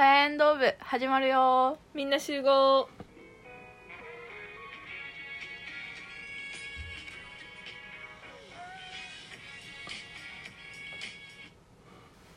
[0.00, 1.76] サイエンドー部始まるよ。
[1.92, 2.88] みんな集合。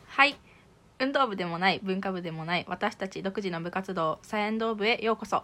[0.07, 0.35] はい。
[0.99, 5.43] 運動部でもない文化部でもない私たち独自の部活動サイエンドー部へようこそ。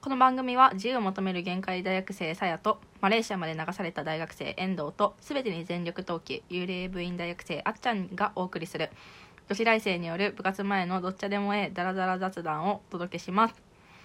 [0.00, 8.90] この番組は自由を求める限界大学生さやとマレーシアまで流された大学生遠藤と全てに全力投球幽霊部員大学生あっちゃんがお送りする
[9.46, 13.62] 女子大生による部活前のどっちでもええダラダラ雑談をお届けします。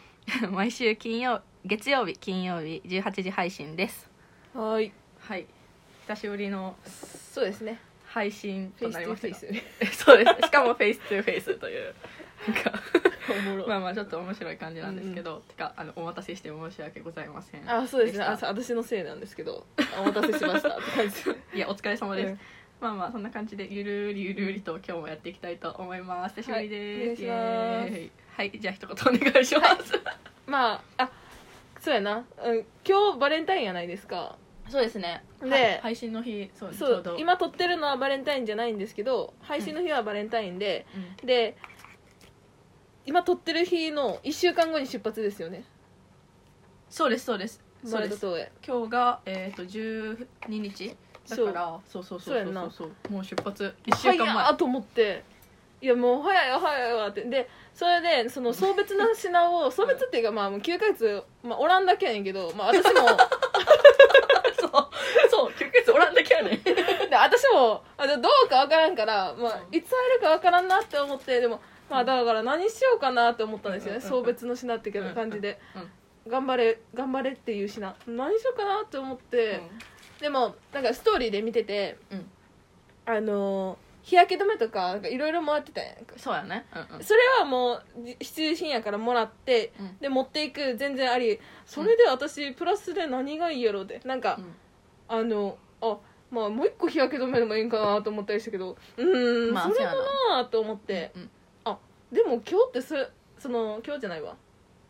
[0.52, 4.10] 毎週金曜月曜日金曜日18時配信です。
[4.54, 4.92] はい。
[5.18, 5.46] はい。
[6.02, 9.36] 久しぶりのそうですね配信となりました。
[9.96, 10.48] そうです。
[10.48, 11.96] しかも face to face という
[12.46, 12.74] なんか
[13.66, 17.72] まあまあちょっと面白い感じなんですけど、てかあのお待たせして申し訳ございません。
[17.72, 18.18] あそうです。
[18.18, 19.66] ねあ私のせいなんですけど。
[19.96, 21.16] あお待たせしましたって感じ
[21.58, 22.40] いやお疲れ様です、うん
[22.82, 26.36] まあまあそんな感じでゆるりゆるりと今日もやっていきたいと思います。
[26.36, 27.92] 久しぶりです、はいお願いします。
[27.92, 28.12] イエーイ。
[28.38, 30.02] はいじゃあ一言お願いします、
[30.48, 31.12] まああ
[31.82, 34.38] そうやな、うん、今日バレンタインやないですか。
[34.70, 35.24] そうですね。
[35.42, 40.86] ではい配信の日そうちそょう今撮ってるのはバレンタインじゃないんですけど配信の日はバレンタインで、
[41.22, 41.28] うん。
[41.28, 41.58] で
[43.06, 45.66] 今撮ってる日の1週間後に出発ですよね。
[46.90, 47.62] そうですそうです。
[47.84, 48.26] そうです。
[48.66, 50.96] 今日がえっ、と12日
[51.36, 51.80] だから。
[51.88, 52.72] そうそうそうそうそう。
[52.72, 53.76] そうもう出発。
[53.86, 54.28] 1週間前。
[54.28, 55.24] 早っと思って。
[55.82, 57.24] いやもう早いわ早いわって。
[57.24, 63.08] でそれでその送別の品を 送別っていうかまあもう9ヶ月、まあ、おらんだけやねんけど、まあ、私も。
[64.60, 64.72] そう。
[65.30, 66.62] そう9ヶ月おらんだけやねん。
[66.64, 66.76] で
[67.16, 75.92] 私もあのどうかわからんから、まあ、いつ会えるかわからんなって思ってでもまあだから何しようかなって思ったんですよねうんうん送別の品っていう感じでうん
[76.30, 77.96] 頑張れ頑張れっていう品。
[78.08, 79.62] 何しようかなって思って、
[80.22, 82.26] でもなんかストーリーで見ててうん。
[83.06, 86.06] あのー日焼け止めとかなんかいろいろ回ってたやん。
[86.06, 86.66] かそうやね。
[86.74, 87.04] うんうん。
[87.04, 89.98] それはもうじ必需品やからもらって、うん。
[90.00, 91.40] で持っていく全然あり。
[91.66, 94.46] それで私プラスで何がいいやろうってなんか、うん。
[95.10, 95.98] あのあ
[96.32, 100.02] まあもう一個日焼け止めでもいいんかなと思ったりしたけどうーん、まあそれかそう
[100.32, 101.30] やなと思って、うん
[102.12, 102.96] でも今日ってそ
[103.38, 104.36] その今日じゃないわ。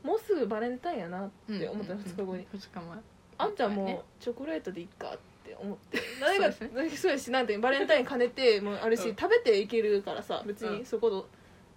[0.04, 2.98] もうすぐバレンタインやなって思ったうん2日後に、2日前
[3.40, 3.94] あんちゃんね。
[3.94, 6.00] もチョコレートでいいかって思って。
[6.22, 6.66] 誰がそ
[7.08, 9.14] うやしなんてバレンタイン兼ねてもあるし、う。
[9.14, 10.80] ん食べていけるからさ別うん。
[10.80, 11.26] にそこの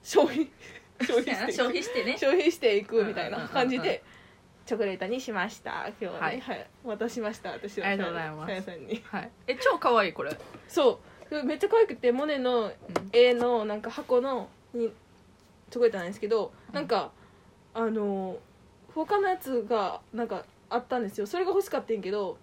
[0.03, 0.51] 消費
[1.01, 2.13] 消費していく消費してね。
[2.19, 4.03] 消費していくみたいな感じうんうんうんで
[4.67, 5.89] チョコレートにしました。
[6.01, 6.61] 今日はね、ははい。
[6.61, 7.89] い渡しました私は。
[7.89, 8.47] ありがとうございます。
[8.49, 9.03] さやさんに。
[9.07, 9.31] はい。
[9.49, 10.37] え超可愛いこれ。
[10.69, 11.45] そう。
[11.45, 12.73] めっちゃ可愛くてモネの
[13.13, 14.93] 絵のなんか箱のに
[15.71, 16.75] チョコレートなんですけど、うん。
[16.75, 17.11] なんか
[17.75, 18.39] あの
[18.95, 21.27] 他のやつがなんかあったんですよ。
[21.27, 22.39] それが欲しかったんやけど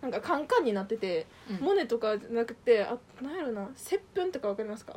[0.00, 1.56] なんかカンカンになってて、うん。
[1.56, 4.96] モネとかじゃなくてあなんやろな接吻とかわかりますか？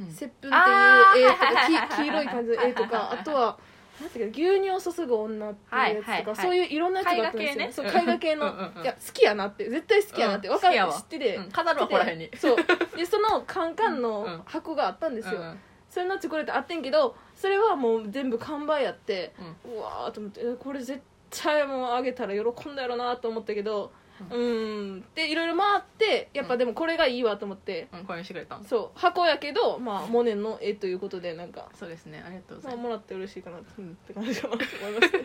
[0.00, 0.10] うん。
[0.10, 3.58] 接吻っていう絵とかき黄色い感じの絵とかあとは
[4.00, 6.36] なんていうか牛乳を注ぐ女っていうやつとか、はいはいはい。
[6.36, 7.72] そういういろんなやつがあったんですよ、絵画系ね。
[7.72, 8.82] そう絵画系の、うんうんうん。
[8.82, 10.92] いや好きやなって絶対好きやなって、うんわかる好きやわ。
[10.92, 12.30] 知ってて、うん飾るわここら辺に。
[12.36, 12.56] そう。
[12.96, 15.60] でそのカンカンうんの箱があったんですよ、うんうん。
[15.90, 19.32] それのチョコレートあってんけどそれはもう全部完売やって、
[19.66, 21.00] ううわーと思ってえこれ絶
[21.30, 23.92] 対もうあげたら喜んだやろなと思ったけど
[24.30, 25.04] うーん。
[25.14, 28.58] でいろいろ回ってやっぱでもこれがいいわと思って、うんこれにしてくれた。
[28.58, 28.98] んそう。
[28.98, 35.12] 箱やけど、まあ、モネの絵ということでなんか、そうですねありがとうござまあ、いますもらって嬉しいかなって,、感じかなと思います。
[35.12, 35.22] ね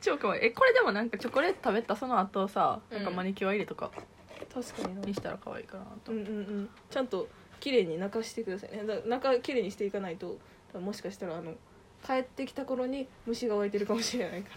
[0.00, 2.96] 超可愛いえこれでもなんかチョコレート食べたその後さうん。
[2.98, 3.90] なんかマニキュア入れとか
[4.52, 5.06] 確かにな。
[5.06, 6.12] にしたら可愛いかなと。
[6.12, 6.70] うんうんうん。
[6.90, 7.28] ちゃんと
[7.60, 8.84] 綺麗に中してくださいね。
[8.84, 10.38] だ中綺麗にしていかないと
[10.78, 11.54] もしかしたらあの
[12.04, 14.50] 帰ってきた頃に虫が湧いてるかもしれないか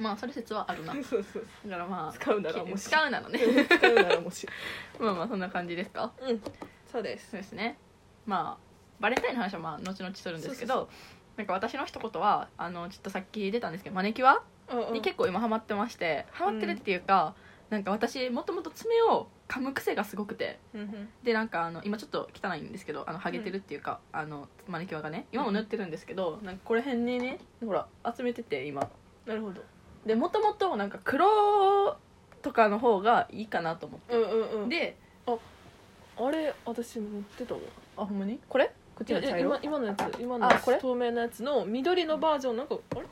[0.00, 0.94] まあそれ説はあるな。
[0.94, 1.46] ら そうそう。
[1.66, 2.82] だからまあ使うならもし。
[2.84, 3.38] 使うならね。
[3.68, 4.46] 使うならもし。
[4.98, 6.12] まあまあそんな感じですか？
[6.20, 6.42] うん。
[6.90, 7.30] そうです。
[7.30, 7.78] そうですね。
[8.26, 8.64] まあ
[9.00, 10.88] バレンタインの話はまあ後々するんですけど
[11.36, 14.92] なんか私の一言はあのちょっとさっき出たんですけどマネキュアうんうん。
[14.94, 17.34] に結構今ハマってましてハマってるっていうか、
[17.70, 21.08] なんか私もともと爪を噛む癖がすごくてうんうん。
[21.22, 27.86] でなんかあの今ちょっと汚いんですけどあのハゲてるっていうか、あのマニキュアがね今も塗ってるんですけど、なんかこれ辺にねほら
[28.16, 28.88] 集めてて今。
[29.26, 29.62] なるほど
[30.06, 31.96] でもともとなんか黒
[32.42, 34.68] とかの方がいいかなと思って、うんうんうん。
[34.68, 34.96] で
[35.26, 37.60] あれ私持ってたわ。
[37.96, 38.38] あほんまに？
[38.48, 38.66] これ？
[38.94, 39.40] こっちが茶色？
[39.40, 40.78] 今今のやつ今のあこれ？
[40.78, 43.02] 透明なやつの緑のバージョンなんかあれ？
[43.02, 43.08] こ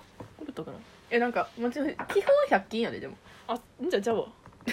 [0.46, 0.76] れたかな？
[1.10, 1.98] えなんかもちろん基本
[2.48, 3.16] 100均やででも。
[3.48, 4.26] あんじゃじゃあわ。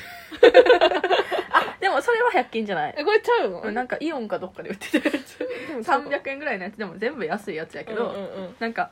[1.52, 2.96] あでもそれは100均じゃない。
[2.96, 3.72] えこれちゃうの？
[3.72, 5.40] なんかイオンかどっかで売ってたやつ。
[5.40, 8.56] でもそうか300円ぐらいのやつでも全部安いやつやけど、うんうんうん。
[8.60, 8.92] なんか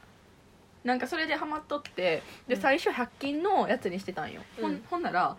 [0.84, 2.62] なんかそれでハマっとってでうん。
[2.62, 4.72] 最初100均のやつにしてたんよ、ほん。
[4.72, 5.38] うんほんなら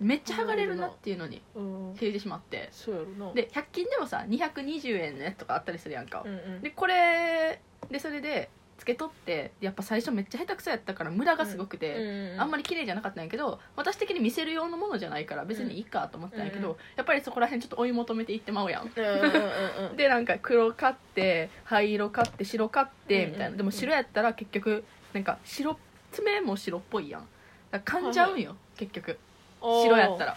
[0.00, 1.94] めっちゃ剥がれるなっていうのにうん。
[1.98, 2.68] 気づいてしまって。
[2.72, 3.32] そうやろな。
[3.34, 6.62] で100均でもさ220円のやつとかあったりするやんか、うんうん。
[6.62, 7.60] でこれ
[7.90, 16.76] でそれでつけとってやっぱ最初めっちゃ下手くそやったからムラがすごくて、あんまりり綺麗じゃなかったんやけど私的に見せる用のものじゃないから別にいいかと思ってたんやけど、うん。
[16.96, 18.90] やっぱりそこら辺ちょっと追い求めていってまうやん。
[19.96, 23.56] でなんか黒買って灰色買って白買ってうんみたいな。
[23.56, 24.84] でも白やったら結局
[25.14, 25.78] なんか白
[26.12, 27.28] 爪も白っぽいやん。
[27.70, 29.18] だから噛んじゃうんよ結局。
[29.60, 30.36] 白やったら。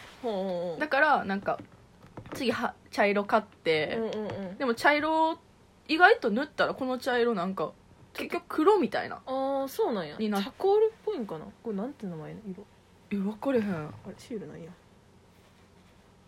[0.80, 1.60] だからなんか
[2.34, 4.00] 次は茶色買って、
[4.58, 5.38] でも茶色
[5.88, 7.72] 意外と塗ったらこの茶色なんか
[8.14, 9.22] 結局黒みたいな。
[9.26, 10.16] ああそうなんや。
[10.18, 11.46] チになャコールっぽいんかな。
[11.64, 12.40] これなんて名前の？
[12.48, 12.64] 色。
[13.12, 13.66] え分かれへん。
[13.66, 14.70] あれシールなんや。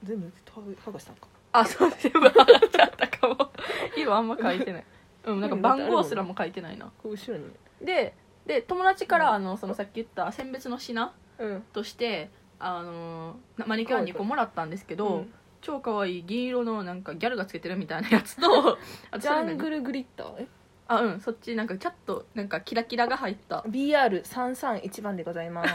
[0.03, 0.31] 全部
[0.85, 1.27] 剥がしたんか。
[1.53, 2.19] あそう全部。
[2.29, 3.51] 貼っちゃったかも。
[3.97, 4.83] 色あんま書いてない。
[5.25, 6.91] うんなんか番号すらも書いてないな。
[7.03, 7.49] 後ろに。
[7.81, 8.13] で
[8.45, 9.35] で友達からうん。
[9.35, 11.61] あのそのさっき言った選別の品うん。
[11.73, 12.29] として
[12.59, 15.33] あのマニキュア2個もらったんですけど、うん。
[15.61, 18.77] 超可愛い銀色のなんかギャルがつけてるみたいなやつと
[19.11, 20.41] あとジャングルグリッター？
[20.41, 20.47] え？
[20.97, 23.59] あうんそっちなんかちょっとなんかキラキラが入った。
[23.67, 25.73] BR331 番でございます。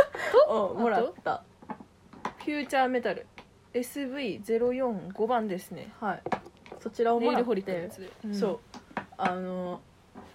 [0.48, 1.42] をもらった。
[2.38, 3.26] フューチャーメタル。
[3.74, 5.92] SV045 番ですね。
[6.00, 6.22] はい。
[6.80, 7.72] そちらをもらって。
[7.72, 8.60] やつで、そう。
[9.16, 9.80] あの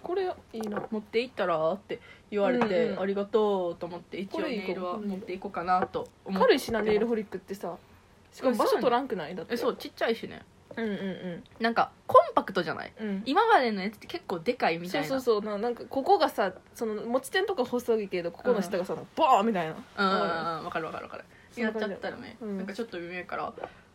[0.02, 2.00] これいいな持っていったらって
[2.30, 7.76] 言われて、うんうんありがとうと思って一応ネイルは持っていこうかなと思って軽いしなネイルホリックってさ
[8.32, 9.54] しかも場所取らんくないだって。
[9.54, 10.42] えそうちっちゃいしね
[10.76, 12.92] うんうんなんかコンパクトじゃない？
[13.00, 13.08] うん。
[13.08, 15.08] うん今までのやつって結構でかいみたそいうな。
[15.08, 19.74] そうそうななんかここがさその持ち点とか細いけどここの下がさ、ボーンみたいな。
[19.98, 20.64] うんうんうん。
[20.64, 21.24] 分かる分かる分かる。
[21.56, 22.56] やっちゃそんな感じったらね、うん。
[22.58, 23.52] なんかちょっと微妙やから。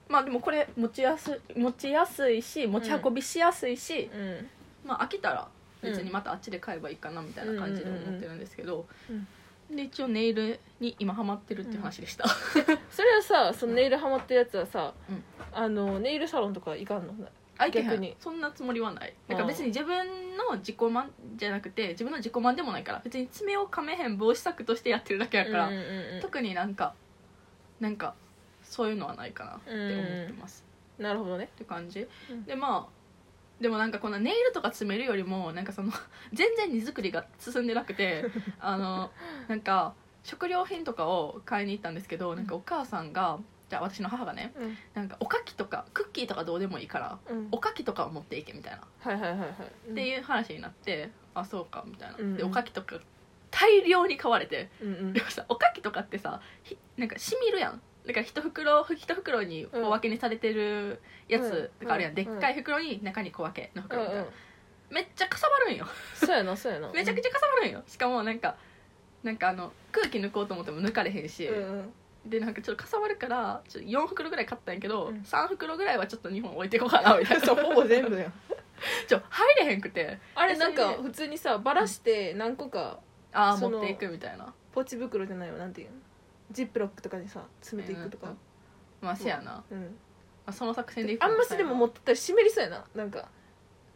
[0.09, 4.49] まあでもこれ持ちやす持ちやすいし持ち運びしやすいし、うん。
[4.85, 5.47] まあ飽きたら
[5.81, 9.27] 別にまたあっちで買えばいいかなみたいな感じで思ってるんですけど、うん
[9.75, 12.57] で一応ネイルに今ハマってるっていう話でした、そ
[13.01, 15.23] れはさそのネイルハマってるやつはさ、うん。
[15.53, 17.13] あのネイルサロンとか行かんの？
[17.57, 17.85] あいけへん。
[17.85, 18.15] 逆に。
[18.19, 19.13] そんなつもりはない。
[19.27, 26.93] なんか別に自分の自己満じゃなくて自分の自己満でもないから別に爪を噛めへん防止策としてやってるだけやから、うんうんうん特になんか
[27.79, 28.13] なんか
[28.63, 30.63] そういうのはないかなって思ってます、
[30.97, 31.45] なるほどね。
[31.45, 32.45] って感じ、うん。
[32.45, 33.00] でまあ
[33.61, 35.91] でもなんかこのネイルとか詰めるよりもなんかその
[36.33, 38.25] 全然荷造りが進んでなくて
[38.59, 39.11] あの
[39.47, 39.93] なんか
[40.23, 44.77] 食料品とかを買いに行ったんですけどなんかお母さんがじゃあ私の母がねうん。
[44.95, 47.47] なんかおかきとかクッキーとかどうでもいいからうん。
[47.51, 49.49] おかきとかを持っていけみたいな、はいはいはいはい。
[49.91, 52.97] っていう話になってあそうかみたいな、うんでおかきとか
[53.51, 55.13] 大量に買われてうんうん。
[55.13, 57.81] でもさおかきとかってさひなんかしみるやん
[58.11, 64.29] だから一袋一袋に小分けにされてるやつとかあるやん、うんでっかい袋に中に小分けのうん袋みたいな、うん
[64.91, 65.87] めっちゃかさばるんよ。
[66.15, 66.91] そうやなそうやな。
[66.93, 67.81] めちゃくちゃかさばるんよ。
[67.87, 68.57] しかもなんか
[69.23, 71.93] なんかあの空気抜こうと思っても抜かれへんし、うんうん。
[72.29, 75.21] でなんかちょっとかさばるからちょっと4袋ぐらい買ったんやけど、うん。
[75.21, 77.45] 3袋ぐらいはちょっと日本置いていこうかなみたいな。
[77.47, 78.33] そうほぼ全部やん。
[79.07, 80.19] ちょ入れへんくて。
[80.35, 82.99] あれなんか普通にさばらして何個か
[83.31, 84.53] ああその持っていくみたいな。
[84.73, 85.93] ポチ袋じゃないわなんていうの？
[86.51, 88.29] ジップロックとかにさ詰めていくとか。
[88.29, 88.37] うん。
[89.01, 89.81] まあせやな、うん。
[89.81, 89.87] ま
[90.47, 92.85] あ、その作戦でいくあんましでも持ってったら湿りそうやな。
[92.95, 93.29] なんか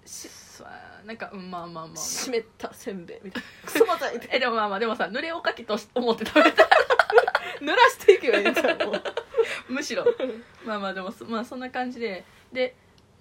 [0.06, 1.04] しそうやな。
[1.06, 3.50] なんかうんまあまあまあ、まあ、湿ったせんべいみたいな。
[3.72, 6.70] クソまたいえでもまあまあでもさ濡れおかきと思って食べたな
[7.62, 8.78] 濡らしていけばいいんじゃう。
[9.70, 10.06] むしろ。
[10.66, 12.26] まあまあでもそ,、まあ、そんな感じで。
[12.52, 12.76] で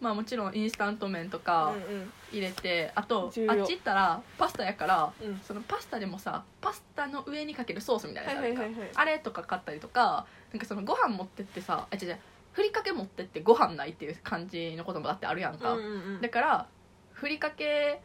[0.05, 5.29] まあもちろんインスタント麺とかうん入れて、あとあっち行ったらパスタやからうん。
[5.29, 12.19] うんそのパスタでもさパスタの上にかけるソースみたいなはいやつあるかあれとか買ったりとかなんかそのご飯持ってってさあ違う違う
[12.53, 15.77] ふりかけ持ってってご飯ないっていう感じのこともだってあるやんか、
[16.21, 16.67] だから
[17.13, 18.01] ふりかけ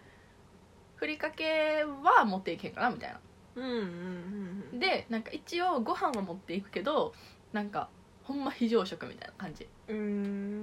[0.95, 3.19] ふりかけは持っていけんかなみたいな。
[4.79, 7.13] でなんか一応ご飯は持っていくけど
[7.51, 7.89] なんか
[8.23, 9.67] ほんま非常食みたいな感じ。
[9.87, 10.58] うーん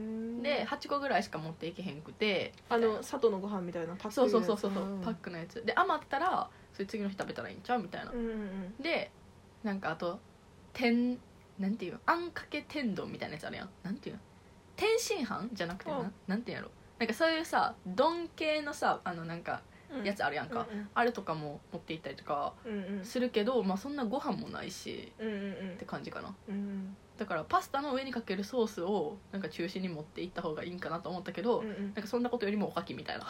[0.47, 2.53] で8個ぐらいしか持っていけへんくて。
[2.69, 5.65] あの佐渡のご飯みたいなパックそうそうそうそう、んパックのやつ。
[5.65, 8.11] で余ったらそれ次の日食べたらいいんちゃうみたいな。
[8.11, 8.75] うんうんうん。
[8.83, 9.11] で
[9.63, 10.19] なんかあと
[10.73, 11.19] 天
[11.59, 13.71] なんていうのあんかけ天丼みたいなやつあるやん。
[13.83, 14.21] なんていうの
[14.77, 15.99] 天津飯じゃなくてうん。
[15.99, 16.71] ななんていうんやろ。
[16.99, 20.05] なんかそういうさ丼系のさあのなんかうん。
[20.05, 23.05] やつあるやんか、うんあれとかも持って行ったりとかうんうん。
[23.05, 25.71] するけど、まあ、そんなご飯もないしうんうんうん。
[25.75, 26.35] って感じかな。
[26.49, 31.85] うんだからパスタの上にかけるソースをなんか中心に持っていった方がいいんかなと思ったけど、うんうん。
[31.87, 32.95] なんかそんなことよりもおかき。
[32.95, 33.27] みたいな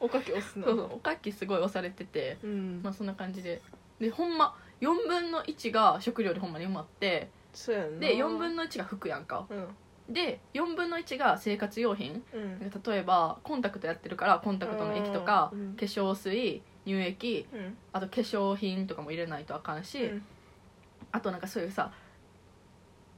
[0.00, 2.80] おかき押すのそうそうおかきすごい押されててうん。
[2.82, 3.62] まあそんな感じで。
[4.00, 7.30] でほんま4分の1が食料でほんまに埋まって
[7.98, 9.46] で4分の1が服やんか。
[9.48, 9.68] うん。
[10.12, 12.22] で4分の1が生活用品。
[12.32, 12.58] うん。
[12.60, 15.74] 例えばコンタクトやってるからコンタクトの液とかうん。
[15.74, 17.76] 化粧水乳液うん。
[17.92, 20.22] あと化粧品とかも入れないとあかんし、うん。
[21.12, 21.92] あとなんかそういうさ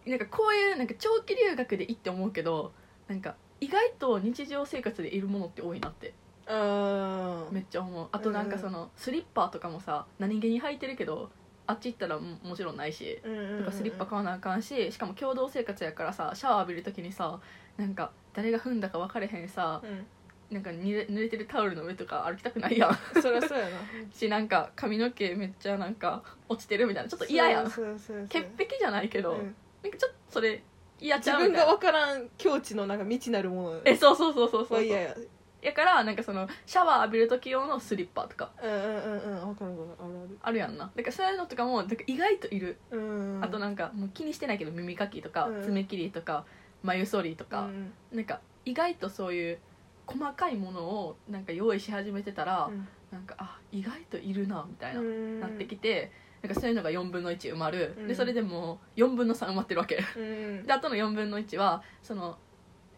[0.09, 2.73] なんかこういうなんか長期留学でいいって思うけど
[3.09, 6.15] なんか意外と日常生活でいるものって多いなって。
[6.51, 8.09] あめっちゃ思う。
[8.11, 11.31] あとなんかそのスリッパとかもさ何気に履いてるけど
[11.67, 17.39] あっち行ったらももちろんないしうんとかスリッパ買わなあかんししかも共同生活やからさシャワー浴びる時にさ
[17.77, 20.07] なんか誰が踏んだか分かれへんさうん。
[20.51, 23.21] なんか濡れ濡れてるタオルの上とか歩きたくないやん。
[23.21, 23.71] そりゃそうやな。
[24.11, 27.11] しなんか髪の毛めっちゃなんか落ちてるみたいな。
[27.11, 27.67] ちょっと嫌やん。
[27.67, 30.63] 潔癖じゃないけど、うんなんかちょっとそれ
[31.01, 31.67] 嫌ち自ゃうみたいな。
[31.67, 33.81] 分が分からん境地のなんか未知なるもの。
[33.85, 35.15] えそうそうそうそうそうは嫌や。
[35.61, 38.53] やからなんかそのシャワー浴びる時用のスリッパとか。
[38.63, 39.55] うんうんうんうん。
[39.55, 39.99] 分かる分かる。
[40.01, 40.59] あるある。
[40.59, 40.91] やんな。
[40.95, 43.45] だからそういうのとかもなんか意外といる、あるうん。
[43.45, 45.63] あとなんかもう気にしてないけど耳かきとかうん。
[45.65, 46.45] 爪切りとか
[46.83, 47.93] 眉剃りとか、うん。
[48.13, 49.59] なんか意外とそういう
[50.07, 52.89] 細かいものをなんか用意し始めてたら、うん。
[53.11, 55.41] なんかあ意外といるなみたいな、うん。
[55.41, 58.09] なってきてなんかそういうのが4分の1埋まる、うん。
[58.09, 60.03] でそれでもう4分の3埋まってるわけ。
[60.17, 60.63] うん。
[60.65, 62.39] であとの4分の1はその、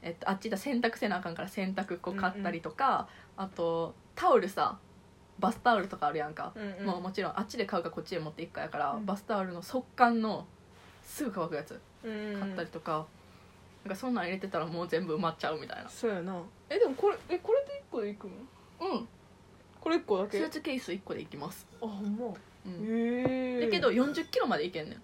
[0.03, 4.79] えっと、あっちだ洗濯せなあかんから洗濯粉買ったりとか、あとタオルさ
[5.39, 6.87] バスタオルとかあるやんか、うんうん。
[6.87, 9.07] もうもちろんあっちで買うかこっちで持っていくかやから、うん。
[9.07, 10.47] バスタオルの速乾の
[11.03, 13.07] すぐ乾くやつうん買ったりとか,、
[13.85, 15.89] なんかそんなん入れてたらもう全部埋まっちゃうみたいな。
[15.89, 16.37] そうやな。
[16.69, 18.33] えでもこれえこれで1個でいくの？
[18.81, 19.09] うん。
[19.81, 22.35] これ1個だスけーツケース1個でいきます、あほんま
[22.67, 24.99] えだけど4 0キロまでいけんね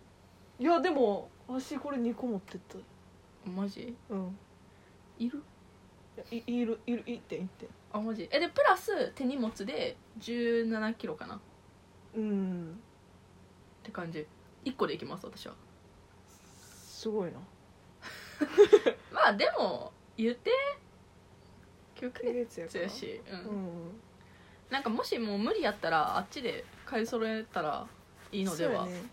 [0.58, 2.78] いやでも私これ2個持ってった。
[3.50, 3.94] んマジ？
[4.08, 4.38] うん。
[5.18, 5.42] いる？
[6.30, 8.28] いやいいるいる1点1点あマジ？
[8.32, 11.36] えでプラス手荷物で1 7キロかな。
[11.36, 11.38] っ
[12.16, 12.80] うん。
[13.82, 14.26] て感じ。
[14.64, 15.54] 1個でいきます私は。
[16.28, 17.38] すごいな。
[19.12, 20.50] まあでも言って。
[21.96, 23.40] 9ヶ9月やし、うん。
[23.40, 24.00] うん
[24.70, 27.86] なんかもしもう無理やったらあっちで買い揃えたら
[28.32, 29.06] いいのでは、そうやね。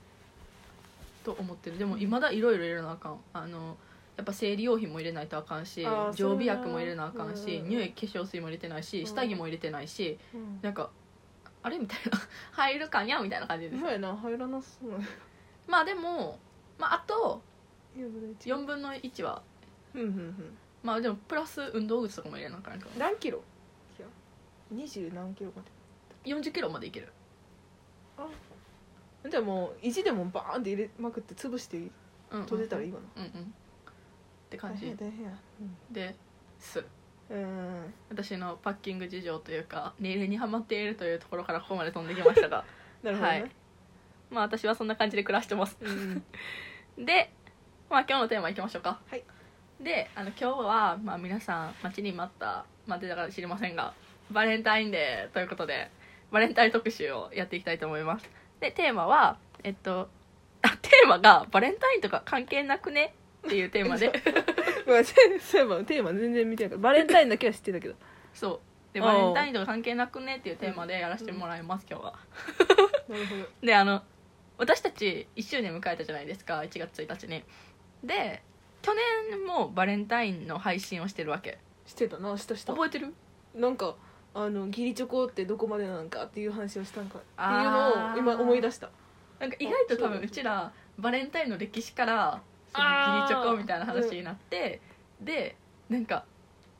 [1.24, 1.78] と思ってる。
[1.78, 3.20] でもいまだいろいろ入れなあかん。
[3.34, 3.78] あの
[4.16, 7.70] やっぱ生理用品も入れないとあかんしあー常備薬も入れなあかんしうん。
[7.70, 9.06] 乳液化粧水も入れてないしうん。
[9.08, 10.60] 下着も入れてないしうん。
[10.62, 10.90] なんか
[11.64, 12.20] あれみたいな。
[12.52, 13.82] 入るかんやみたいな感じです。
[13.82, 14.16] そうやな。
[14.16, 14.98] 入らなそうな。
[15.68, 16.38] まあでも、
[16.78, 17.42] まあ、あと
[17.98, 19.42] 4分の1 4分の1は。
[19.96, 20.58] うんうんうん。
[20.84, 23.42] まあでもプラス運動靴とかも入れなあかんから何キロ？
[24.72, 25.64] いや20何キロま
[26.26, 27.12] 40キロまでいける。
[29.24, 31.80] でじゃあもう意地でもバーンって入れまくって潰して
[32.30, 33.24] 閉じたらいいわな。
[33.24, 33.44] うんうん。
[33.44, 33.46] っ
[34.50, 35.32] て感大変やじ大変や。
[35.92, 36.16] で
[36.60, 36.84] す。
[37.30, 37.38] うん。
[37.38, 42.66] うん私のパッキング事情というかネイルにはまっているというところからここまで飛んできましたが。
[43.02, 43.42] なるほどね。
[43.42, 43.52] はい。
[44.30, 45.78] まあ私はそんな感じで暮らしてます。
[45.82, 46.24] うん。
[47.06, 47.32] で、
[47.90, 49.00] まあ、今日のテーマいきましょうか。
[49.08, 49.24] はい。
[49.82, 53.94] であの今日は、まあ、皆さん待ちに待った待ってたか知りませんが
[54.32, 55.90] バレンタインデーということで
[56.32, 58.30] バレンタイン特集をやっていきたいと思います。
[58.60, 60.10] でテーマはえっと
[60.62, 63.14] あテーマがバレンタインとか関係なくね？
[63.46, 64.12] っていうテーマで。
[64.86, 67.96] そういえばテーマ全然見てないからバレンタインだけは知ってたけど。
[68.34, 68.60] そう。
[68.94, 70.38] でバレンタインとか関係なくね？
[70.38, 72.14] っていうテーマでやらせてもらいます今日は。
[73.10, 73.48] なるほど。
[73.66, 74.04] であの
[74.58, 77.44] 私たち1周年迎えたじゃないですか？1月1日に。
[78.04, 78.42] で
[78.82, 78.94] 去
[79.30, 81.58] 年もバレンタインの配信をしてるわけ。
[81.86, 82.74] してたなしたした。
[82.74, 83.14] 覚えてる？
[83.56, 83.96] なんか
[84.36, 88.90] あの義理チョコってどこまでなんかっていう話をしたんかっていうのを今思い出した。
[89.40, 92.42] なんか意外と多分ううちらバレンタインの歴史から
[92.74, 92.82] 義
[93.24, 94.82] 理チョコみたいな話になって、
[95.22, 95.56] で
[95.90, 96.26] なんか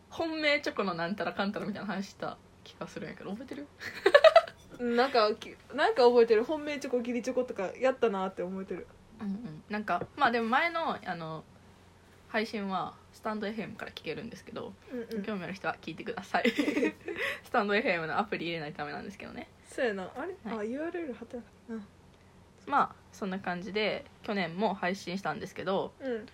[0.10, 3.68] 本命チョコのなんたらかんたらみたいな話した気がするんやけど覚えてる？
[4.96, 6.44] なんかきなんか覚えてる？
[6.44, 8.88] 本命チョコ義理チョコとかやったなって覚えてる。
[9.22, 9.64] うんうん。
[9.70, 11.44] なんかまあでも前のあの
[12.34, 15.24] 配信はスタンド FM から聞けるんですけど、うんうん。
[15.24, 16.50] 興味ある人は聞いてください。
[17.46, 19.48] スタンド FM のアプリ入れないとダメなんですけどね。
[19.70, 20.12] そうやな。
[20.16, 21.74] あれ、はあ URL 貼ってなかった。
[21.76, 21.80] な
[22.66, 26.26] まあそんな感じで去年も配信したんですけど、うん。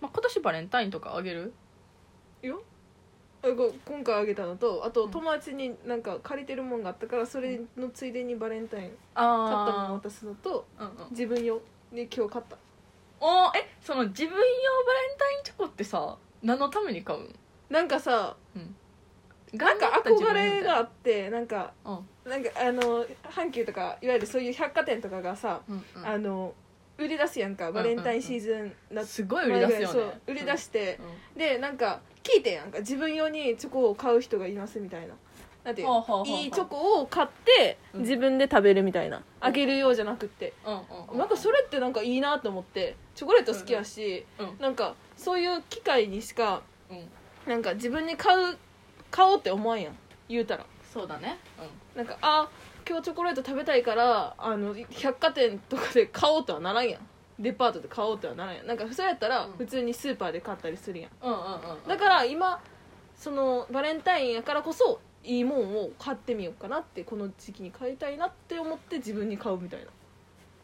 [0.00, 1.52] まあ、今年バレンタインとかあげる？
[2.42, 2.62] よ
[3.42, 5.10] あこ今回あげたのとあとうん。
[5.10, 11.60] 友達になんか借りてるもんがあったからそれのついでにバレンタイン買ったもんあ渡すのとあ、うんうん、自分用
[11.92, 12.56] で今日買った
[13.24, 17.34] おーえその自分用バレンタインチョコってさ何のために買うん？
[17.70, 18.36] なんかさ
[19.52, 22.30] ななんか憧れがあってなんかうん。
[22.30, 26.06] なんかあの阪急とかいわゆるそういう百貨店とかがさ、うんうん。
[26.06, 26.54] あの
[26.98, 30.20] 売り出すやんかバレンタインシーズンなすごい売り出すよね。
[30.26, 30.98] 売り出して、
[31.34, 31.38] うん。
[31.38, 35.14] でなんか聞いてやんか自分用にチョコを買う人がいますみたいな
[35.64, 35.88] なんていう
[36.26, 38.00] いいチョコを買ってうん。
[38.00, 40.80] 自分で食べるみたいな、あげるようじゃなくって、うんうん
[41.12, 41.18] うん。
[41.18, 42.96] なんかそれってなんかいいなと思って。
[43.14, 44.58] チョコレート好きやし、うん。
[44.58, 47.08] なんかそういう機会にしかうん。
[47.46, 48.56] なんか自分に買う
[49.10, 49.96] 買おうって思わんやん。
[50.28, 50.66] 言うたら。
[50.92, 51.38] そうだね。
[51.94, 52.48] なんかあ
[52.88, 57.00] 今日チョコレート食べたいからあの百貨店とかで買おうとはならんやん。
[57.38, 58.66] デパートで買おうとはならんやん。
[58.66, 59.52] なんかそれやったらうん。
[59.52, 61.88] 普通にスーパーで買ったりするやんうんうんうん。
[61.88, 62.60] だから今
[63.14, 69.86] そのバレンタインやからこそいいもんを買ってみようかなってこの時期に買いたいなって思って自分に買うみたいな、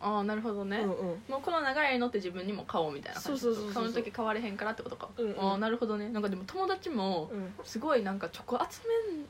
[0.00, 0.91] ああなるほどね、うんうん。
[1.29, 3.41] もうこの流れに乗って自分にも買おうみたいな感じ。
[3.41, 3.95] そうそうそうそう買う。
[3.95, 5.41] 時買われへんからってことか、うんうん。
[5.41, 6.09] ああなるほどね。
[6.11, 7.53] なんかでも友達もうん。
[7.65, 8.81] すごいなんかチョコ集
[9.12, 9.25] めん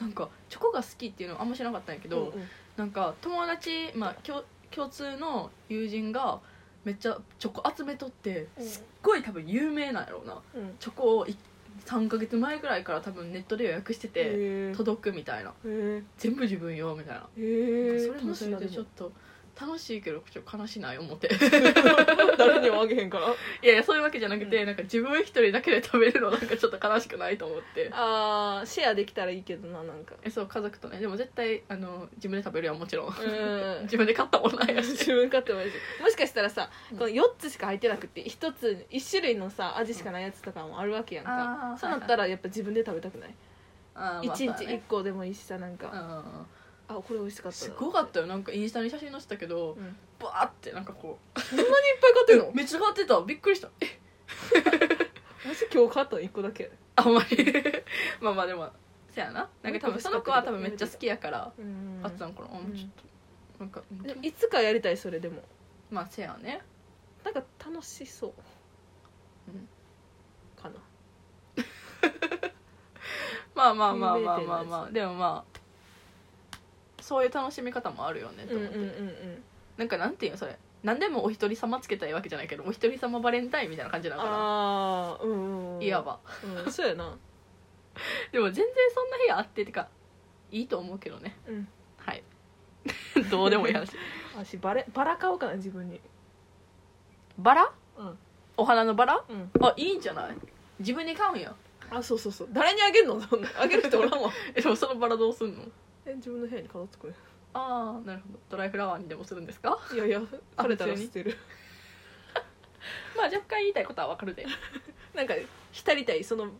[0.00, 2.48] なんかチョコが好きっていうのあんま知らなかったんやけど、うんうん。
[2.76, 6.40] なんか友達、まあ、共共通の友人が
[6.84, 8.66] めっちゃチョコ集めとってうん。
[8.66, 10.34] すっごい多分有名なんやろうな。
[10.54, 10.76] うん。
[10.78, 11.36] チョコをい
[11.86, 15.52] 3ヶ月前ぐらいから多分ネットで予約してて届くみたいな。
[15.64, 17.28] へ全部自分よみたいな。
[17.36, 19.12] えそれもそれでちょっと
[19.60, 21.28] 楽しいけどちょっと悲しない思って。
[22.38, 23.28] 誰にもあげへんから？
[23.28, 27.90] いやいやそういうわけじゃなくて、なんか自分一人だけで食べるのなんかちょっと悲しくないと思って。
[27.92, 30.14] あーシェアできたらいいけどななんか。
[30.22, 30.98] えそう家族とね。
[30.98, 33.82] でも絶対あの自分で食べるよもちろん、うん。
[33.84, 34.90] 自分で買ったもんなんやし。
[34.90, 36.98] 自分買ってもいいしもしかしたらさ、うん。
[36.98, 43.34] この4つしか入ってなくて1つ1種類のさ味しかないやつとかもあるわけやんあーかそうなったらやっぱ自分で食べたくない、
[43.94, 46.46] ああ一1日そうだね1個でもいいしさなんか、うんうんうん
[46.86, 47.58] あこれ美味しかった。
[47.58, 48.26] すごかったよ。
[48.26, 49.96] なんかインスタに写真載せたけどうん。
[50.18, 51.40] バーってなんかこう。
[51.40, 52.52] そんなにいっぱい買ってんの？
[52.54, 53.20] めっちゃ買ってた。
[53.22, 53.68] びっくりした。
[53.82, 54.00] え
[55.46, 56.70] 私今日買ったの1個だけ。
[56.96, 57.52] あんまり
[58.20, 58.70] まあまあでも
[59.12, 59.48] そやな。
[59.62, 62.00] なんか多分その子は多分めっちゃ好きやからうん。
[62.02, 62.72] 買ってたのかな、あん。
[62.74, 62.90] ちょっ
[63.58, 63.82] となんか
[64.22, 65.42] いつかやりたいそれでも。
[65.90, 66.62] まあせやね。
[67.24, 68.32] なんか楽しそう、
[69.48, 69.68] うん。
[70.60, 70.74] かな。
[73.54, 74.90] まあまあまあまあまあまあ。
[74.90, 75.58] でもまあ
[77.04, 79.42] そういう楽しみ方もあるよねとうんうん思って、うんうん。
[79.76, 80.56] なんかなんていうのそれ。
[80.82, 84.34] 何でもお一人様つけたいわけじゃないけどお一人様バレンタインみたいな感じなのかな。
[84.36, 85.82] ああうんうんうん。
[85.82, 86.02] いわ。
[86.02, 86.18] ば
[86.64, 87.14] うんそうやな。
[88.32, 89.88] でも全然そんな日があってってか
[90.50, 91.36] いいと思うけどね。
[91.46, 91.68] うん。
[91.98, 92.22] はい。
[93.30, 93.90] どうでもいい話。
[94.36, 96.00] 私バレバラ買おうかな自分に。
[97.38, 97.72] バラ？
[97.98, 98.18] うん。
[98.56, 99.24] お花のバラ？
[99.28, 99.50] うん。
[99.60, 100.34] あいいんじゃない？
[100.78, 101.54] 自分に買うんや。
[101.90, 102.48] あそうそうそう。
[102.50, 103.20] 誰にあげんの？
[103.60, 104.30] あげる人おらんわ。
[104.54, 105.62] えでもそのバラどうすんの？
[106.06, 107.12] え自分の部屋に飾ってくれ
[107.54, 108.38] ああなるほど。
[108.50, 109.78] ドライフラワーにでもするんですか？
[109.92, 110.20] いやいや
[110.56, 111.36] あ枯れたら捨てる。
[113.16, 114.44] まあ若干言いたいことはわかるで。
[115.14, 115.34] なんか
[115.72, 116.50] 浸りたいその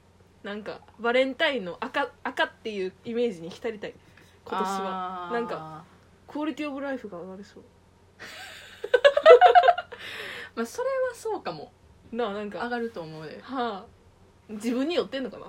[0.44, 3.94] なんかバレンタインの赤赤っていうイメージに浸りたい。
[4.44, 5.30] 今年は。
[5.32, 5.84] なんか
[6.28, 7.64] クオリティオブライフが上がりそう。
[10.54, 11.72] まあそれはそうかも。
[12.12, 12.62] なあなんか。
[12.64, 13.40] 上がると思うで。
[13.42, 13.84] はあ。
[14.48, 15.46] 自分に寄ってんのかな？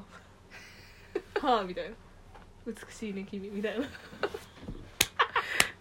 [1.48, 1.96] はあみたいな
[2.66, 3.86] 美しいね君みたいな。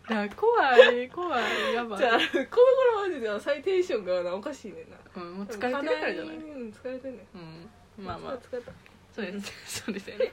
[0.06, 1.98] だ怖い怖いやばい。
[1.98, 4.96] じゃあこの頃マジで最テンションがなおかしいねんな。
[5.16, 6.36] うん、もう疲れてるからじゃない？
[6.36, 7.38] うん疲れてんねん。
[7.98, 8.38] うんまあまあ。
[8.38, 8.70] 疲れた。
[9.14, 9.82] そうです。
[9.84, 10.30] そうですよね。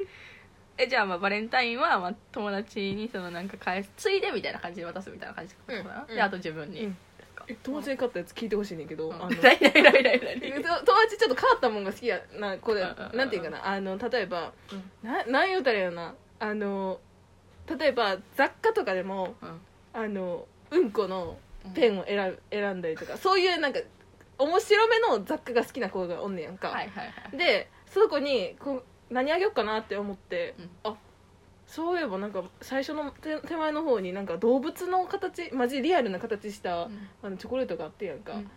[0.78, 6.98] えじゃあまあバレンタインはまあ友達にそのなんか返すついでみたいな感じで渡すみたいな感じかな、うんであと自分に、うん。
[7.48, 9.16] え友達に買ったやつ聞いてほしいねんけど、うん。
[9.16, 9.30] あの。
[9.30, 9.58] 友達
[11.18, 12.86] ちょっと変わったもんが好きやなこれう
[13.16, 15.10] んなんていうかなあの例えば、うん。
[15.10, 17.00] ななん言うたらいいよなあの
[17.80, 19.62] 例えば雑貨とかでもうん。
[19.94, 21.38] あのうんこの
[21.74, 23.80] ペンを選ぶ選んだりとかそういうなんか
[24.38, 27.38] 面白めの雑貨が好きな子がおんねやんか、はいはいはい。
[27.38, 30.70] でその子にこう何あげようかなって思って、うん。
[30.86, 30.96] あ
[31.68, 37.08] そういえばなんか最初の手手前の方になんか動物の形マジリアルな形した、うん。
[37.22, 38.50] あのチョコレートがあってやんか、うん。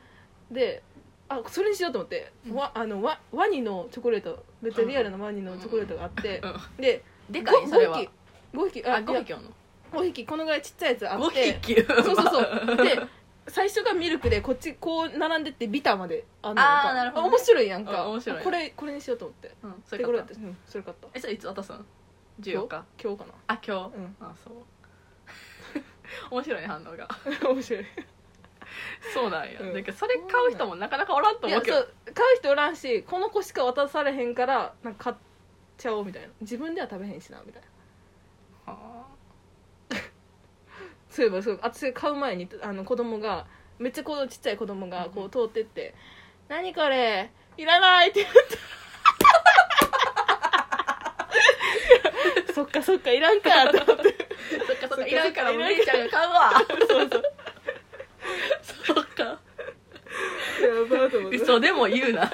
[0.54, 0.84] で
[1.28, 2.54] あそれにしようと思って、うん。
[2.54, 6.82] わあのワワニのチョコレートめっちゃリアルなワニのチョコレートがあって、うん。
[6.82, 7.68] ででかい？
[7.68, 7.98] それは。
[7.98, 8.10] 5匹
[8.54, 9.50] 5匹ああ5 5匹おんの？
[9.92, 11.58] 匹匹このぐらいちっちゃいやつあっ5て。
[11.60, 12.40] 匹そうそうそ
[12.72, 12.76] う。
[12.84, 13.00] で
[13.46, 17.28] 最初がミルクでこっちこう並んでってビターまであんのやんかあーなるほどね。
[17.28, 17.98] 面白いやんか。
[18.00, 18.42] あ面白い。
[18.44, 19.54] これこれにしようと思って。
[19.62, 20.56] うんそでこれれ買ったうん。
[20.66, 21.08] それ買った。
[21.14, 21.86] えそれいつ渡すん
[22.40, 22.84] ？14日？
[23.02, 23.18] 今日？
[23.18, 24.16] かあ今日、うん。
[24.20, 24.54] あそう。
[26.30, 26.96] 面白いね反応が。
[26.96, 27.84] な 面白い。
[29.12, 29.74] そうなんや、うん。
[29.74, 31.94] だけどそれ買う人もなかなかおらんとい思うけそう。
[32.14, 35.16] 買う人おらんしこの子しか渡されへんからなんか買っ
[35.76, 36.28] ちゃおうみたいな。
[36.40, 37.62] 自分では食べへんしなみたい
[38.66, 38.72] な。
[38.72, 39.06] は
[41.10, 43.46] そういえばそう私買う前にあの子供が
[43.78, 45.94] めっちゃこのちっちゃい子供がこう通ってって
[46.48, 48.40] 「何これいらない」って言って
[52.54, 54.14] そっかそっかいらんかと思って。
[54.62, 56.52] あそっかそっかいらんからお姉ちゃんが買うわ。
[56.88, 57.22] そうそう。
[58.62, 59.22] そうか。
[59.24, 59.38] や
[60.88, 62.30] ばと思って嘘でも言うな。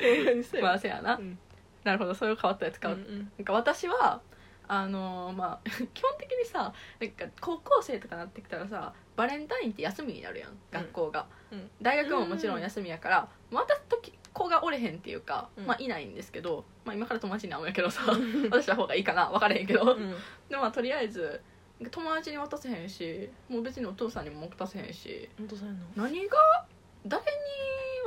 [0.60, 1.38] まあせやな、うん
[1.84, 3.32] なるほどそういう変わったやつ買う、うんうん。
[3.38, 4.20] なんか私は
[4.68, 11.70] あのーまあ 基本的にさなんか高校生とかなってきたらさバレンタインって休みになるやん学校が、うん。
[11.82, 15.66] 大学ももちろん休みやから、また時子がおれへんっていうか、うん。
[15.66, 18.02] まあいないんですけど、まあ、今から友達に会うんやけどさ
[18.50, 20.16] 私の方がいいかな分からへんけど、うん。
[20.48, 21.42] でもまあとりあえず
[21.90, 25.28] 友達に渡せへんしもう別にお父さんにも渡せへんし
[25.96, 26.38] 何が
[27.04, 27.28] 誰に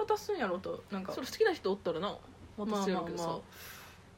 [0.07, 2.17] 渡すんやろうとなんかそれ好きな人おったらな
[2.57, 3.39] 渡してやるけどさ、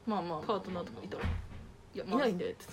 [0.06, 0.38] まあまあ。
[0.38, 1.24] まあパートナーとかいたら
[1.94, 2.18] 「いや、まあ。
[2.18, 2.64] いないんで」って。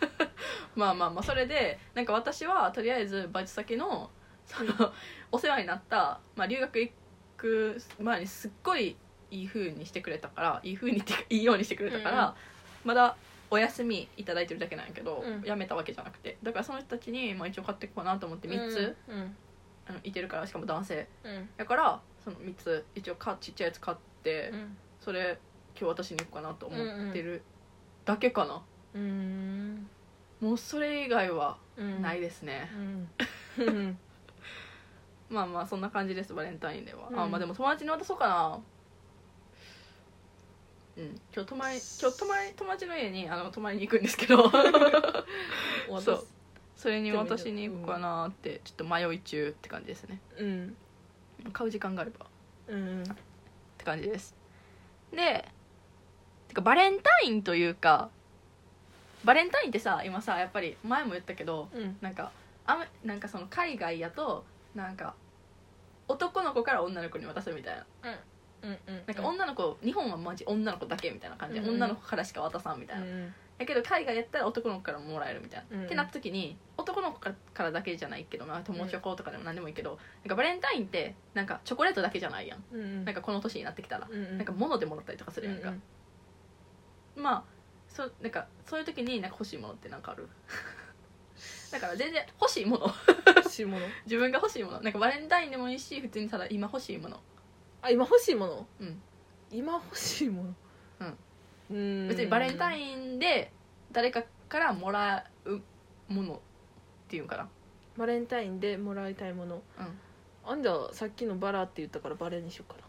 [0.76, 1.22] まあまあまあ。
[1.22, 4.10] それでなんか私はとりあえずバイト先の
[4.46, 4.92] その
[5.32, 6.92] お世話になった、まあ、留学行
[7.36, 8.96] く前にすっごい
[9.30, 12.34] いい風にしてくれたからいい風にっていいいようにしてくれたから、うん
[12.84, 13.16] まだ
[13.50, 15.42] お休みいただいてるだけなんやけど、うん。
[15.42, 16.38] 辞めたわけじゃなくて。
[16.42, 19.36] だからその人たちに、まあ、一応買っていこうかなと思って3つ、うん
[19.88, 21.08] あのいてるからしかも男性。
[21.24, 21.48] うん。
[21.56, 24.76] だからその3つ一応かちっちゃいやつ買って、うん。
[25.00, 25.38] それ
[25.78, 26.76] 今日渡しに行こうかなと思
[27.10, 27.42] ってる
[28.04, 28.62] だけかな、
[28.94, 29.88] うん。
[30.40, 32.70] もうそれ以外はうんないですね、
[33.58, 33.66] うん。
[33.66, 33.98] うん。
[35.30, 37.20] まあまあそんな感じですバレンタインデーは、うん。
[37.20, 38.60] あまあでも友達に渡そうかな。
[40.96, 41.20] うん。
[41.34, 44.50] 今日泊まり今日泊まり友達の家にあの泊まりに行くんですけど。
[46.00, 46.26] そう。
[46.76, 50.20] それに渡しに行こうかなってちょっと迷い中って感じですね。
[50.38, 50.76] うん。
[51.52, 52.26] 買う時間があれば。
[52.68, 53.04] うん
[53.80, 54.34] って感じです。
[55.12, 55.48] で
[56.48, 58.10] てかバレンタインというか
[59.24, 61.96] バレンタインってさ今さやっぱり前も言ったけどうん。
[62.00, 62.30] なんか
[62.66, 65.14] あめなんかその海外やとなんか
[66.08, 67.86] 男の子から女の子に渡すみたいな。
[68.62, 68.70] うん。
[68.70, 71.74] うんなんか女の子日本はマジ女の子だけみたいな感じで、うんうん。
[71.76, 75.86] 女の子からしか渡さんみたいな、うんやけど海外やったら男の子からもらえるみたいな、うんうん。
[75.86, 82.64] ってなった時に男の子からだけじゃないけど、まあ、友チョコとかでも何でもいいけど、なんかバレンタインってなんかチョコレートだけじゃないやん。
[82.72, 85.72] うんなんかこの年になってきたら、うんなんか物でもらったりとかするやんか、
[87.16, 87.44] まあ
[87.88, 90.28] そなんかそういう時になんか欲しいものってなんかある？
[91.70, 92.86] だから全然欲しいもの。
[93.36, 93.86] 欲しいもの？
[94.06, 94.80] 自分が欲しいもの。
[94.80, 97.20] なんかバレンタインでもいいし普通にただ今欲しいもの。
[97.82, 98.66] あ今欲しいもの？
[98.80, 99.02] うん。
[99.50, 100.54] 今欲しいもの？
[101.00, 101.18] うん
[102.08, 103.52] 別にバレンタンインで
[103.92, 105.60] 誰かからもらう
[106.12, 106.38] ものっ
[107.08, 107.48] ていうのかな。
[107.96, 109.62] バレンタインでもらいたいもの。
[109.78, 109.98] うん。
[110.44, 112.80] あんじゃさっきのバラって言ったからバレにしよ うか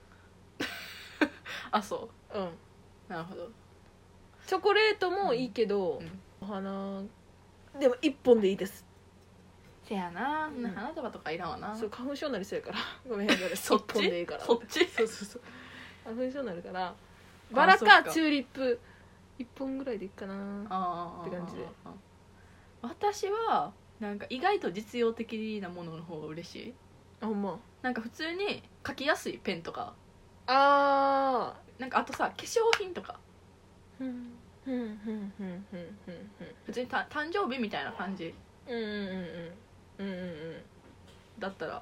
[1.72, 2.46] あそなうん。
[2.48, 2.50] う
[3.10, 3.50] なるほど。
[4.48, 6.20] チョコレートもいいけど、うん。
[6.41, 7.02] お花
[7.80, 8.84] でも一本でいいです。
[9.84, 10.67] せやな、うん。
[10.72, 11.76] 花束とかいらんわな。
[11.76, 12.78] そう花粉症になりそうやから。
[13.08, 13.50] ごめんなさい。
[13.58, 14.41] そっ一本ちでいいから。
[14.44, 14.86] そっち？
[14.88, 15.41] そうそうそう。
[16.04, 16.96] 花粉症になるから
[17.54, 18.80] バラかチューリップ。
[19.40, 20.34] 一本ぐらいでいいかな。
[20.70, 21.66] ああって感じで。
[22.82, 26.74] 私はなんか意外と実用的なものの方が嬉しい。
[27.22, 27.60] あほんま。
[27.82, 29.94] なんか普通に書きやすいペンとか。
[30.48, 33.20] あなんかあとさ化粧品とか。
[34.00, 34.38] ーうん
[34.68, 36.30] うんうんうんうん。
[36.68, 38.34] 別にた誕生日みたいな感じ。
[38.68, 38.90] うんうんうん
[40.00, 40.30] うんうんうん。
[40.30, 40.62] うん
[41.40, 41.82] だったら。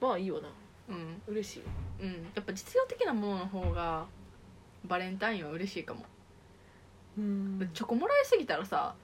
[0.00, 0.48] まあいいよな。
[0.88, 1.22] うん。
[1.26, 1.58] 嬉しい。
[1.60, 1.64] よ
[2.02, 2.12] うん。
[2.34, 4.06] やっぱ実用的なものの方が
[4.84, 6.04] バレンタインは嬉しいかも、
[7.16, 7.70] うん。
[7.72, 8.94] チョコもらいすぎたらさ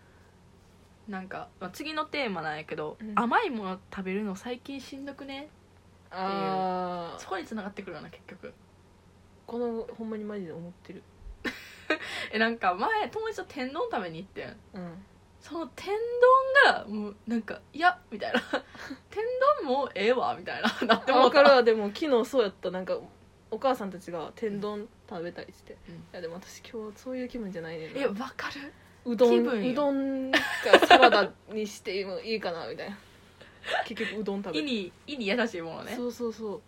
[1.09, 3.13] なんか、まあ、次のテーマなんやけど、うん。
[3.17, 5.49] 甘いもの食べるの最近しんどくね？
[6.13, 8.53] ああそこに繋がってくるよな結局。
[9.47, 11.03] このほんまにマジで思ってる。
[12.33, 14.57] えなんか前友達と天丼食べに行ってん。
[14.75, 15.05] うん。
[15.41, 15.87] その天
[16.67, 18.41] 丼がもうなんか「いや」みたいな
[19.09, 19.25] 「天
[19.63, 20.69] 丼もうええわ」みたいな。
[20.87, 22.71] なってもうかるわでも昨日そうやった。
[22.71, 22.99] なんか
[23.51, 25.95] お母さんたちが天丼食べたりして、うん。
[25.95, 28.73] いやでも私今日そういう気分じゃないねんえなわかる。
[29.05, 29.73] うどん気分よ。
[29.73, 30.39] うどんか
[30.87, 32.99] サラダにしてもいいかなみたいな。
[33.85, 35.95] 結局うどん食べる胃に胃に優しいものね。
[35.95, 36.63] そうそうそ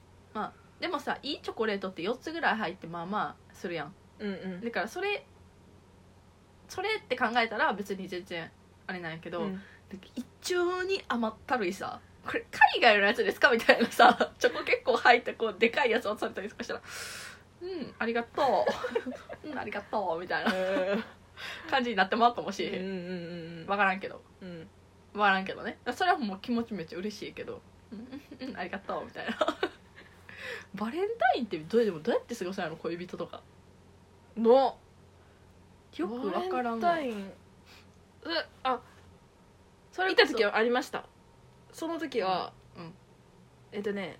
[0.82, 3.94] でもさいいチョコレートって4つぐらい入ってまあまあするやん。
[4.18, 4.60] ううんうん。
[4.60, 5.24] だからそれ
[6.68, 8.50] それって考えたら別に全然
[8.88, 9.62] あれなんやけど、うん。
[10.16, 13.50] 一丁に甘ったるいさこれ海外のやつですか？
[13.50, 16.80] みたいなさチョコ結構入ったこうでかいやつ渡されたりとかしたら
[17.62, 18.66] 「うんありがと
[19.44, 19.46] う。
[19.48, 20.52] うんありがとう」みたいな
[21.70, 22.84] 感じになってもらうかもしれへん。
[22.84, 22.94] うんうん
[23.60, 24.22] うん分からんけど。
[24.40, 24.48] うん。
[24.48, 24.68] うん
[25.12, 25.78] 分からんけどね。
[25.92, 27.60] それはもう気持ちめっちゃ嬉しいけど
[27.92, 27.94] 「う
[28.46, 29.36] んうんありがとう」みたいな。
[30.74, 33.42] バレンタインってどうでもどうやって過ごすの恋人とか。
[34.36, 34.78] の。
[35.98, 36.80] よく分からんわ。
[36.80, 37.32] バレンタイン。
[38.24, 38.80] えあ
[39.92, 41.04] それ行った時はありました？
[41.72, 42.84] その時は、うん。
[42.84, 42.94] うん
[43.72, 44.18] えっとね。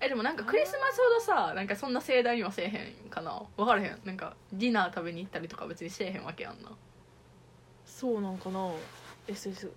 [0.00, 3.42] えでもなんかクリスマスほどさなんかそんな盛大にはせえへんかな。
[3.56, 4.00] 分からへん。
[4.04, 6.70] なんかディナー食べに行ったりとか別にせえへんわけやんな。
[7.84, 8.70] そうなんかな。
[9.28, 9.70] SS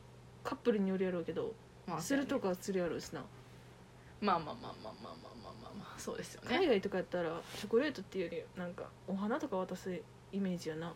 [0.43, 1.53] カップルによるやろうけど、
[1.85, 3.23] まあするとかするやろうしな。
[4.21, 6.57] まあまあまあまあまあまあまあまあまあそうですよね。
[6.57, 9.93] 海外とかやったらチョコレートっていうよりなんかお花とか渡す
[10.31, 10.93] イメージやな。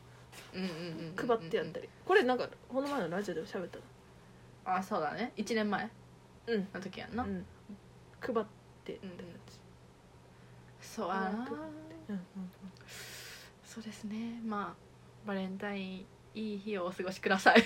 [0.54, 1.90] うんうんうんうんうん配ってやったり。
[2.06, 3.78] これなんかこの前のラジオでも喋った
[4.78, 5.34] あそうだね。
[5.38, 5.90] 1年前。
[6.48, 6.68] うん。
[6.74, 7.46] の時やんな、うん。
[8.22, 8.46] 配っ
[8.84, 9.16] てうんうん。
[10.82, 11.08] そう。
[11.10, 11.48] やな
[12.10, 12.52] うんうん
[13.64, 14.42] そうですね。
[14.46, 17.64] まあバレンタインいい日をお過ごしください。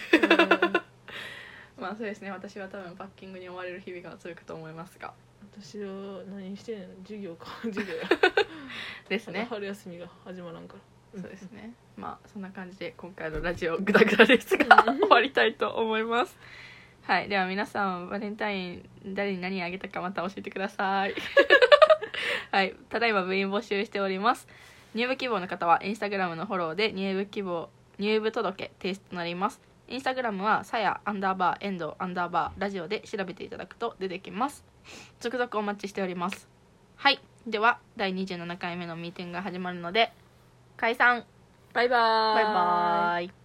[1.79, 2.31] まあそうですね。
[2.31, 5.13] 私は多分パッキングに追われる日々が続くと思いますが。
[5.55, 6.87] 私は何してんの？
[7.03, 7.47] 授業か。
[7.63, 8.03] 授業や。
[9.09, 9.47] ですね。
[9.49, 10.75] 春休みが始まらんか
[11.13, 11.21] ら。
[11.21, 11.73] そうですね。
[11.95, 16.35] まあそんな感じで今回のラジオグダグダですがうん 終わりたいと思います
[17.03, 21.13] はいでは皆さんバレンタイン誰に何あげたかまた教えてください。
[22.49, 24.47] はいただいま部員募集しております。
[24.95, 29.61] 入部希望の方はインスタグラムのフォローで入部希望入部届提出となります。
[29.89, 34.63] インスタグラムはさやアンダーバーエンドアンダーバーラジオで調べていただくと出てきます。
[35.19, 36.47] 続々お待ちしております。
[36.95, 40.13] はいでは第27回目のミーティングが始まるので
[40.77, 41.25] 解散。
[41.73, 42.35] バイバーイ。
[42.35, 43.42] バイバーイ